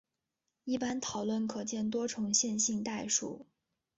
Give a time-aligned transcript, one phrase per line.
[0.63, 3.45] 一般讨论可见多重线性代数。